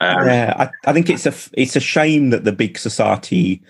[0.00, 3.62] Um, yeah, I, I think it's a it's a shame that the big society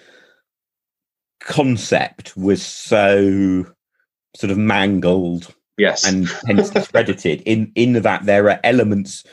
[1.41, 3.67] concept was so
[4.37, 9.25] sort of mangled yes and hence discredited in in that there are elements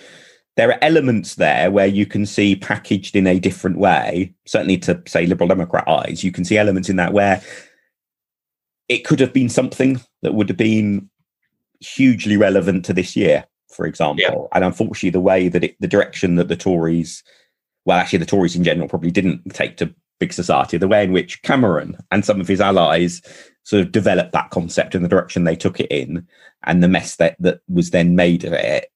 [0.57, 5.01] there are elements there where you can see packaged in a different way certainly to
[5.07, 7.41] say liberal democrat eyes you can see elements in that where
[8.87, 11.09] it could have been something that would have been
[11.79, 13.45] hugely relevant to this year
[13.79, 14.49] for example.
[14.51, 14.57] Yeah.
[14.57, 17.23] And unfortunately, the way that it, the direction that the Tories,
[17.85, 21.13] well, actually, the Tories in general probably didn't take to big society, the way in
[21.13, 23.21] which Cameron and some of his allies
[23.63, 26.27] sort of developed that concept and the direction they took it in,
[26.65, 28.91] and the mess that, that was then made of it,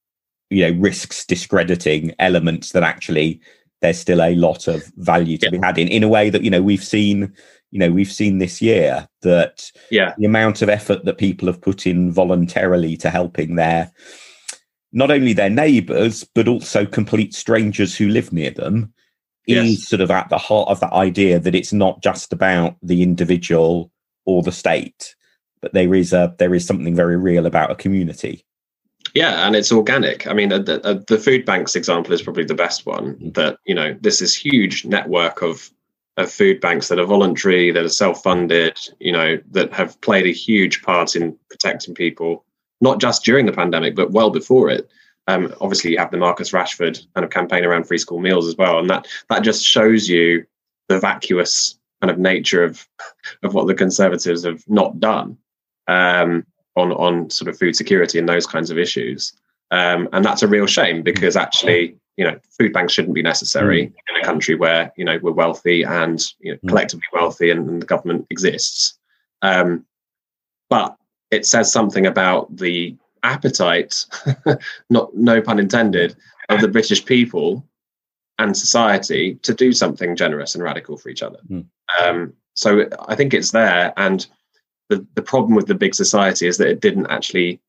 [0.49, 3.39] you know, risks discrediting elements that actually
[3.79, 5.51] there's still a lot of value to yeah.
[5.51, 7.33] be had in, in a way that, you know, we've seen
[7.73, 11.59] you know we've seen this year that yeah the amount of effort that people have
[11.59, 13.91] put in voluntarily to helping their
[14.93, 18.93] not only their neighbours, but also complete strangers who live near them,
[19.47, 19.65] yes.
[19.65, 23.01] is sort of at the heart of that idea that it's not just about the
[23.01, 23.91] individual
[24.25, 25.15] or the state,
[25.61, 28.45] but there is a there is something very real about a community.
[29.13, 30.27] Yeah, and it's organic.
[30.27, 33.15] I mean, the, the food banks example is probably the best one.
[33.15, 33.31] Mm-hmm.
[33.31, 35.69] That you know, this is huge network of
[36.17, 38.77] of food banks that are voluntary, that are self funded.
[38.99, 42.45] You know, that have played a huge part in protecting people
[42.83, 44.89] not just during the pandemic, but well before it.
[45.27, 48.57] Um, obviously, you have the Marcus Rashford kind of campaign around free school meals as
[48.57, 50.45] well, and that that just shows you
[50.89, 52.85] the vacuous kind of nature of
[53.41, 55.37] of what the Conservatives have not done
[55.87, 59.31] um, on on sort of food security and those kinds of issues.
[59.71, 63.87] Um, and that's a real shame because actually, you know, food banks shouldn't be necessary
[63.87, 63.93] mm.
[64.09, 66.67] in a country where you know we're wealthy and you know, mm.
[66.67, 68.99] collectively wealthy, and, and the government exists.
[69.41, 69.85] Um,
[70.69, 70.97] but
[71.33, 74.05] it says something about the appetite,
[74.89, 76.15] not no pun intended,
[76.49, 77.65] of the British people
[78.39, 81.39] and society to do something generous and radical for each other.
[81.49, 81.65] Mm.
[82.01, 84.25] Um, so I think it's there, and
[84.89, 87.61] the the problem with the big society is that it didn't actually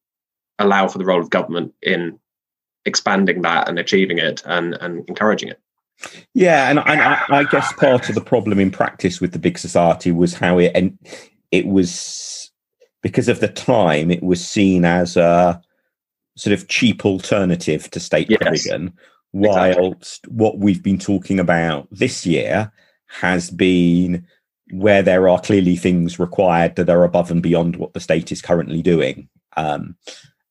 [0.59, 2.19] allow for the role of government in
[2.85, 5.61] expanding that and achieving it and and encouraging it.
[6.35, 9.59] Yeah, and, and I, I guess part of the problem in practice with the big
[9.59, 10.99] society was how it and
[11.51, 12.51] it was
[13.05, 15.61] because of the time, it was seen as a
[16.37, 18.95] sort of cheap alternative to state yes, provision.
[19.35, 20.33] Whilst exactly.
[20.33, 22.73] what we've been talking about this year
[23.09, 24.27] has been
[24.71, 28.41] where there are clearly things required that are above and beyond what the state is
[28.41, 29.29] currently doing.
[29.59, 29.97] Um,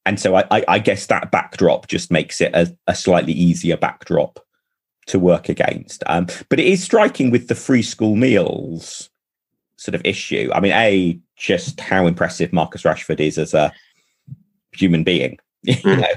[0.05, 3.77] and so I, I, I, guess that backdrop just makes it a, a slightly easier
[3.77, 4.39] backdrop
[5.07, 6.03] to work against.
[6.05, 9.09] Um, but it is striking with the free school meals
[9.83, 10.49] sort of issue.
[10.53, 13.73] I mean, a just how impressive Marcus Rashford is as a
[14.73, 15.37] human being.
[15.63, 16.01] you hmm.
[16.01, 16.07] know,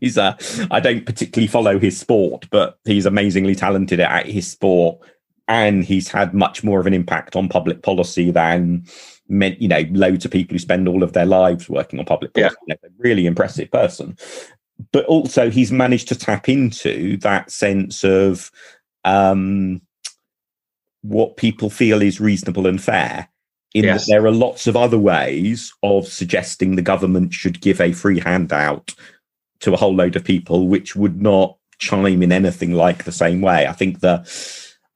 [0.00, 0.36] he's a.
[0.70, 4.98] I don't particularly follow his sport, but he's amazingly talented at his sport,
[5.48, 8.86] and he's had much more of an impact on public policy than
[9.28, 12.34] meant you know loads of people who spend all of their lives working on public
[12.34, 12.56] policy.
[12.66, 12.76] Yeah.
[12.98, 14.16] really impressive person.
[14.92, 18.50] But also, he's managed to tap into that sense of
[19.04, 19.80] um,
[21.08, 23.28] what people feel is reasonable and fair.
[23.74, 24.06] In yes.
[24.06, 28.20] that there are lots of other ways of suggesting the government should give a free
[28.20, 28.94] handout
[29.60, 33.42] to a whole load of people, which would not chime in anything like the same
[33.42, 33.66] way.
[33.66, 34.24] I think the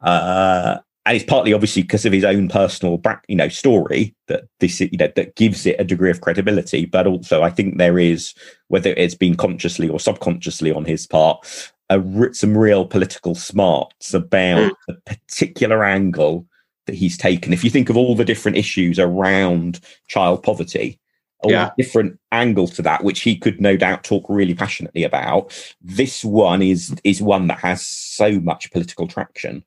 [0.01, 4.45] uh, and it's partly obviously because of his own personal back, you know story that
[4.61, 7.99] this you know that gives it a degree of credibility but also i think there
[7.99, 8.35] is
[8.69, 14.73] whether it's been consciously or subconsciously on his part a, some real political smarts about
[14.73, 14.77] mm.
[14.89, 16.47] the particular angle
[16.87, 20.99] that he's taken if you think of all the different issues around child poverty
[21.43, 21.71] all yeah.
[21.77, 26.63] different angles to that which he could no doubt talk really passionately about this one
[26.63, 29.63] is is one that has so much political traction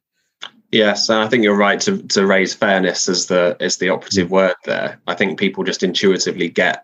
[0.73, 4.29] Yes, and I think you're right to to raise fairness as the as the operative
[4.29, 4.31] mm.
[4.31, 4.99] word there.
[5.05, 6.83] I think people just intuitively get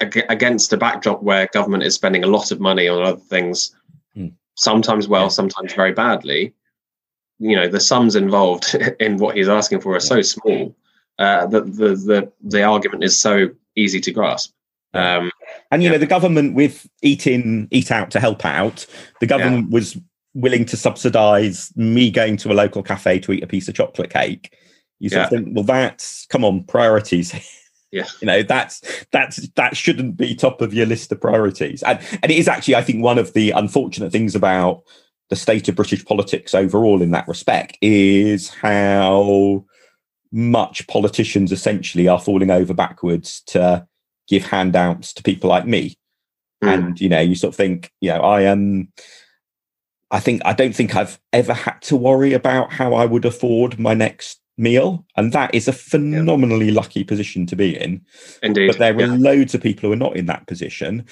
[0.00, 3.74] against a backdrop where government is spending a lot of money on other things,
[4.14, 4.30] mm.
[4.58, 6.54] Sometimes well, sometimes very badly.
[7.38, 10.76] You know, the sums involved in what he's asking for are so small
[11.18, 14.52] uh, that the the the argument is so easy to grasp.
[14.94, 15.30] Um,
[15.70, 15.92] and you yeah.
[15.92, 18.86] know, the government with eat in, eat out to help out,
[19.20, 19.74] the government yeah.
[19.74, 19.98] was
[20.34, 24.10] willing to subsidize me going to a local cafe to eat a piece of chocolate
[24.10, 24.56] cake
[24.98, 25.24] you sort yeah.
[25.24, 27.32] of think well that's come on priorities
[27.90, 28.06] yeah.
[28.20, 31.82] You know that's that's that shouldn't be top of your list of priorities.
[31.82, 34.82] And and it is actually i think one of the unfortunate things about
[35.30, 39.64] the state of british politics overall in that respect is how
[40.32, 43.86] much politicians essentially are falling over backwards to
[44.28, 45.96] give handouts to people like me.
[46.62, 46.74] Mm.
[46.74, 48.88] and you know you sort of think you know i am um,
[50.10, 53.78] I think I don't think I've ever had to worry about how I would afford
[53.78, 56.74] my next meal, and that is a phenomenally yeah.
[56.74, 58.04] lucky position to be in.
[58.42, 59.16] Indeed, but there are yeah.
[59.18, 61.06] loads of people who are not in that position,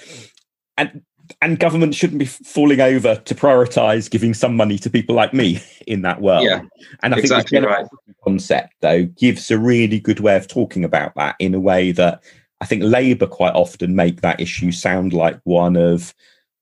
[0.76, 1.02] and
[1.40, 5.60] and government shouldn't be falling over to prioritise giving some money to people like me
[5.86, 6.44] in that world.
[6.44, 6.62] Yeah,
[7.02, 7.86] and I exactly think the right.
[8.24, 12.22] concept though gives a really good way of talking about that in a way that
[12.60, 16.14] I think Labour quite often make that issue sound like one of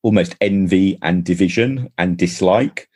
[0.03, 2.89] almost envy and division and dislike.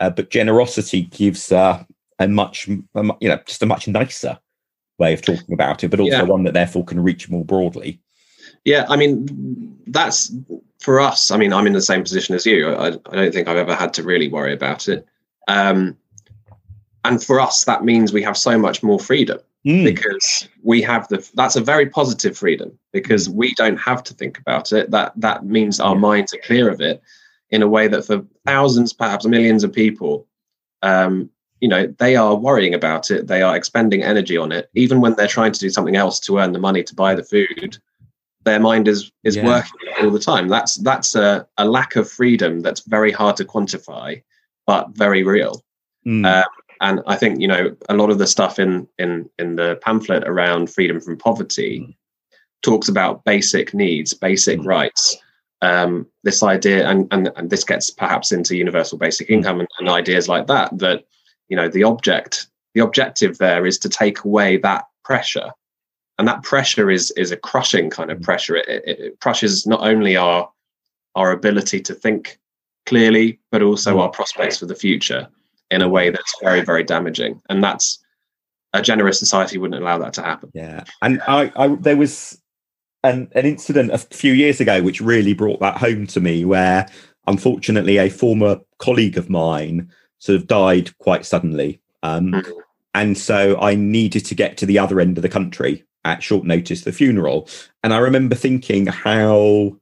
[0.00, 1.84] Uh, but generosity gives uh,
[2.22, 4.38] a much, you know, just a much nicer
[4.98, 6.22] way of talking about it, but also yeah.
[6.22, 8.00] one that therefore can reach more broadly.
[8.64, 10.32] Yeah, I mean, that's
[10.80, 11.30] for us.
[11.30, 12.68] I mean, I'm in the same position as you.
[12.68, 15.06] I, I don't think I've ever had to really worry about it.
[15.48, 15.96] Um,
[17.04, 19.84] and for us, that means we have so much more freedom mm.
[19.84, 23.34] because we have the that's a very positive freedom because mm.
[23.34, 26.80] we don't have to think about it that that means our minds are clear of
[26.80, 27.02] it
[27.50, 30.26] in a way that for thousands perhaps millions of people
[30.82, 31.30] um,
[31.62, 35.14] you know they are worrying about it they are expending energy on it even when
[35.14, 37.78] they're trying to do something else to earn the money to buy the food
[38.44, 39.46] their mind is is yeah.
[39.46, 43.44] working all the time that's that's a, a lack of freedom that's very hard to
[43.44, 44.20] quantify
[44.66, 45.62] but very real
[46.06, 46.26] mm.
[46.26, 46.44] um,
[46.82, 50.24] and I think you know a lot of the stuff in in in the pamphlet
[50.24, 51.94] around freedom from poverty mm.
[52.62, 54.66] talks about basic needs, basic mm.
[54.66, 55.16] rights.
[55.62, 59.34] Um, this idea, and, and and this gets perhaps into universal basic mm.
[59.34, 60.76] income and, and ideas like that.
[60.78, 61.04] That
[61.52, 65.50] you know the object, the objective there is to take away that pressure,
[66.18, 68.24] and that pressure is is a crushing kind of mm.
[68.24, 68.56] pressure.
[68.56, 70.50] It, it, it crushes not only our
[71.14, 72.38] our ability to think
[72.86, 74.00] clearly, but also mm.
[74.00, 75.28] our prospects for the future
[75.70, 77.42] in a way that's very, very damaging.
[77.50, 77.98] And that's
[78.72, 80.50] a generous society wouldn't allow that to happen.
[80.54, 80.84] Yeah.
[81.02, 82.40] And I, I there was
[83.04, 86.88] an, an incident a few years ago which really brought that home to me where
[87.26, 89.90] unfortunately a former colleague of mine
[90.22, 91.80] sort of died quite suddenly.
[92.04, 92.52] Um, mm-hmm.
[92.94, 96.44] And so I needed to get to the other end of the country at short
[96.44, 97.48] notice, the funeral.
[97.82, 99.76] And I remember thinking how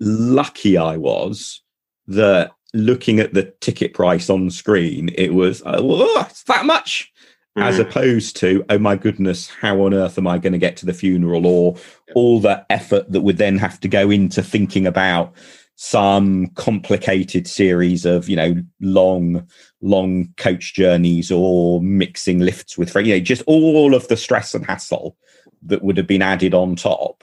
[0.00, 1.62] lucky I was
[2.08, 7.12] that looking at the ticket price on screen, it was, oh, it's that much.
[7.56, 10.86] As opposed to, oh my goodness, how on earth am I going to get to
[10.86, 11.44] the funeral?
[11.44, 11.76] Or
[12.14, 15.34] all the effort that would then have to go into thinking about
[15.80, 19.46] some complicated series of, you know, long,
[19.80, 24.56] long coach journeys or mixing lifts with friends, you know, just all of the stress
[24.56, 25.16] and hassle
[25.62, 27.22] that would have been added on top.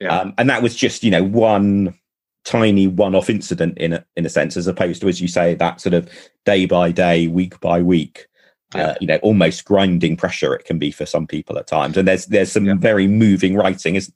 [0.00, 0.18] Yeah.
[0.18, 1.98] Um, and that was just, you know, one
[2.44, 5.80] tiny one-off incident in a, in a sense, as opposed to, as you say, that
[5.80, 6.06] sort of
[6.44, 8.26] day by day, week by week,
[8.74, 8.84] uh, yeah.
[8.84, 11.96] uh, you know, almost grinding pressure it can be for some people at times.
[11.96, 12.74] And there's there's some yeah.
[12.76, 14.12] very moving writing, is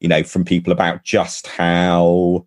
[0.00, 2.44] you know, from people about just how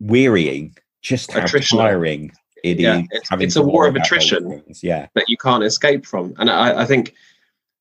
[0.00, 2.32] wearying, just how tiring
[2.62, 6.34] it yeah, is It's, it's a war of attrition, yeah, that you can't escape from.
[6.38, 7.14] And I, I think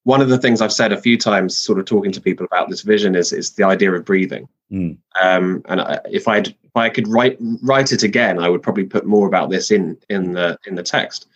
[0.03, 2.69] one of the things I've said a few times, sort of talking to people about
[2.69, 4.47] this vision, is is the idea of breathing.
[4.71, 4.97] Mm.
[5.21, 8.85] Um, and I, if I if I could write write it again, I would probably
[8.85, 11.27] put more about this in in the in the text.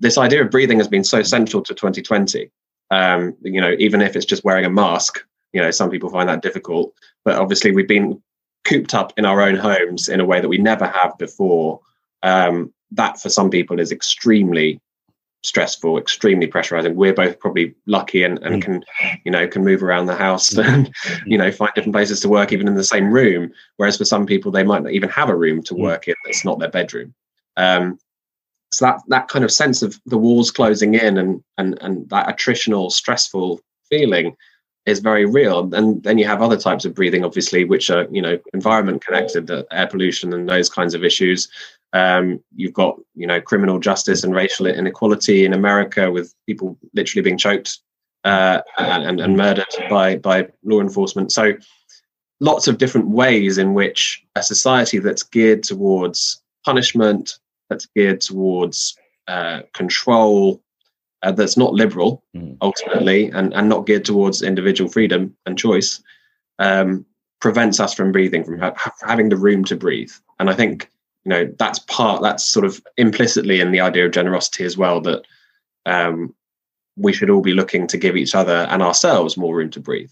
[0.00, 2.50] This idea of breathing has been so central to 2020.
[2.90, 6.28] Um, you know, even if it's just wearing a mask, you know, some people find
[6.28, 6.92] that difficult.
[7.24, 8.20] But obviously, we've been
[8.70, 11.80] cooped up in our own homes in a way that we never have before.
[12.22, 14.80] Um, that for some people is extremely
[15.42, 16.94] stressful, extremely pressurizing.
[16.94, 18.62] We're both probably lucky and, and mm.
[18.62, 18.84] can,
[19.24, 20.64] you know, can move around the house mm.
[20.64, 20.94] and,
[21.26, 23.52] you know, find different places to work even in the same room.
[23.76, 25.80] Whereas for some people, they might not even have a room to mm.
[25.80, 27.14] work in that's not their bedroom.
[27.56, 27.98] Um,
[28.72, 32.28] so that that kind of sense of the walls closing in and and and that
[32.28, 34.36] attritional, stressful feeling
[34.86, 35.72] is very real.
[35.74, 39.46] And then you have other types of breathing, obviously, which are you know environment connected,
[39.46, 41.48] the air pollution and those kinds of issues.
[41.92, 47.22] Um, you've got you know criminal justice and racial inequality in America, with people literally
[47.22, 47.78] being choked
[48.24, 51.32] uh, and, and murdered by by law enforcement.
[51.32, 51.54] So
[52.40, 58.96] lots of different ways in which a society that's geared towards punishment, that's geared towards
[59.28, 60.62] uh, control,
[61.22, 62.56] uh, that's not liberal mm.
[62.62, 66.02] ultimately, and, and not geared towards individual freedom and choice,
[66.58, 67.04] um,
[67.40, 68.74] prevents us from breathing, from ha-
[69.06, 70.12] having the room to breathe.
[70.38, 70.90] And I think
[71.24, 75.00] you know that's part that's sort of implicitly in the idea of generosity as well
[75.02, 75.26] that
[75.86, 76.34] um,
[76.96, 80.10] we should all be looking to give each other and ourselves more room to breathe.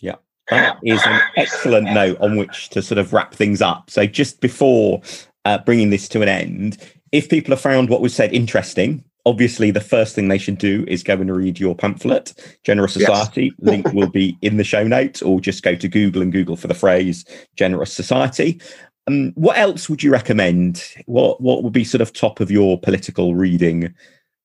[0.00, 0.16] Yeah.
[0.50, 3.88] That is an excellent note on which to sort of wrap things up.
[3.88, 5.00] So, just before
[5.44, 6.76] uh, bringing this to an end,
[7.12, 10.84] if people have found what was said interesting, obviously the first thing they should do
[10.86, 12.34] is go and read your pamphlet.
[12.62, 13.54] Generous society yes.
[13.58, 16.68] link will be in the show notes or just go to google and google for
[16.68, 17.24] the phrase
[17.56, 18.60] generous society.
[19.06, 20.84] Um, what else would you recommend?
[21.06, 23.94] What what would be sort of top of your political reading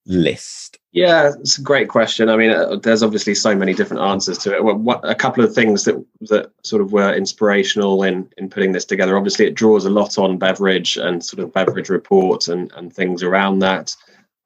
[0.05, 0.77] list?
[0.91, 2.29] Yeah it's a great question.
[2.29, 4.63] I mean uh, there's obviously so many different answers to it.
[4.63, 8.71] Well, what, a couple of things that that sort of were inspirational in in putting
[8.71, 9.17] this together.
[9.17, 13.23] Obviously it draws a lot on Beveridge and sort of Beveridge reports and and things
[13.23, 13.95] around that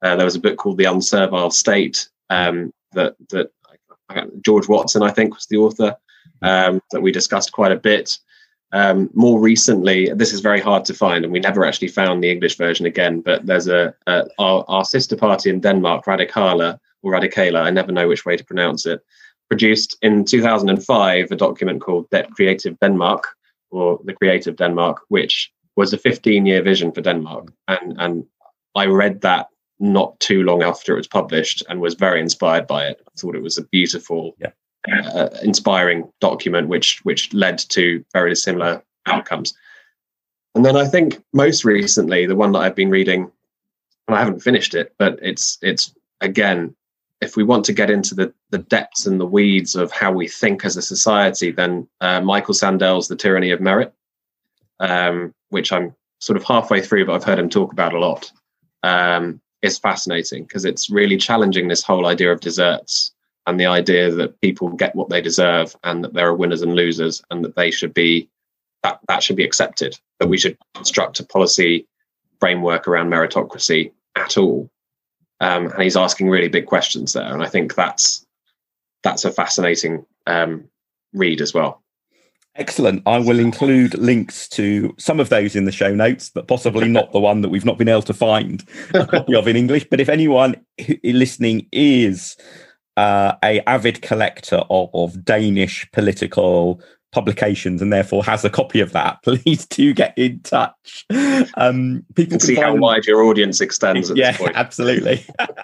[0.04, 3.50] uh, there was a book called The Unservile State um, that that
[4.42, 5.96] George Watson, I think, was the author
[6.42, 8.18] um, that we discussed quite a bit.
[8.72, 12.30] Um, more recently, this is very hard to find, and we never actually found the
[12.30, 13.20] English version again.
[13.20, 17.92] But there's a, a our, our, sister party in Denmark, Radikala or Radikala, I never
[17.92, 19.00] know which way to pronounce it,
[19.48, 23.28] produced in 2005 a document called De- Creative Denmark
[23.70, 27.52] or the Creative Denmark, which was a 15 year vision for Denmark.
[27.68, 28.26] And and
[28.74, 29.46] I read that
[29.80, 33.00] not too long after it was published and was very inspired by it.
[33.06, 34.52] I thought it was a beautiful, yeah.
[35.14, 39.54] uh, inspiring document, which which led to very similar outcomes.
[40.54, 43.30] And then I think most recently, the one that I've been reading,
[44.06, 46.74] and I haven't finished it, but it's it's again,
[47.20, 50.28] if we want to get into the the depths and the weeds of how we
[50.28, 53.92] think as a society, then uh, Michael Sandel's The Tyranny of Merit,
[54.78, 58.30] um, which I'm sort of halfway through, but I've heard him talk about a lot.
[58.82, 63.12] Um, is fascinating because it's really challenging this whole idea of deserts
[63.46, 66.74] and the idea that people get what they deserve and that there are winners and
[66.74, 68.28] losers and that they should be
[68.82, 71.86] that that should be accepted that we should construct a policy
[72.40, 74.68] framework around meritocracy at all.
[75.40, 78.24] Um, and he's asking really big questions there and i think that's
[79.02, 80.64] that's a fascinating um,
[81.12, 81.82] read as well
[82.56, 83.02] Excellent.
[83.04, 87.10] I will include links to some of those in the show notes, but possibly not
[87.12, 89.86] the one that we've not been able to find a copy of in English.
[89.90, 90.64] But if anyone
[91.02, 92.36] listening is
[92.96, 96.80] uh, a avid collector of, of, Danish political
[97.14, 101.06] publications and therefore has a copy of that, please do get in touch.
[101.56, 102.66] Um, people can see find...
[102.66, 104.10] how wide your audience extends.
[104.14, 105.24] yeah, absolutely.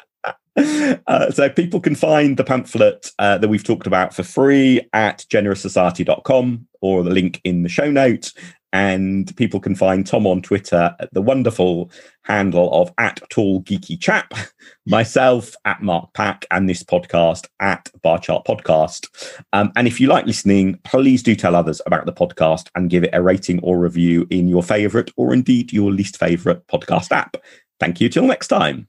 [1.07, 5.25] Uh, so people can find the pamphlet uh, that we've talked about for free at
[5.31, 8.35] generoussociety.com or the link in the show notes.
[8.73, 11.91] And people can find Tom on Twitter at the wonderful
[12.23, 14.33] handle of at tall geeky chap,
[14.87, 19.09] myself at Mark Pack, and this podcast at Bar Chart Podcast.
[19.53, 23.05] Um, and if you like listening, please do tell others about the podcast and give
[23.05, 27.37] it a rating or review in your favorite or indeed your least favorite podcast app.
[27.81, 28.89] Thank you till next time.